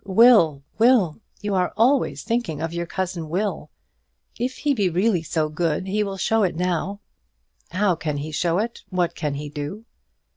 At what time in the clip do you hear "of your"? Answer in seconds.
2.59-2.87